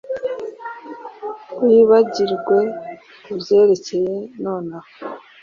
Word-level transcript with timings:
Wibagirwe 1.65 2.59
kubyerekeye 3.23 4.17
nonaha 4.41 4.89